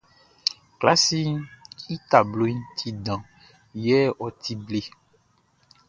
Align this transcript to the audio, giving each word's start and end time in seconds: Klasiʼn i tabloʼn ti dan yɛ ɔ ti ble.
Klasiʼn 0.79 1.37
i 1.93 1.95
tabloʼn 2.09 2.57
ti 2.77 2.89
dan 3.05 3.21
yɛ 3.85 3.97
ɔ 4.23 4.25
ti 4.41 4.53
ble. 4.65 4.81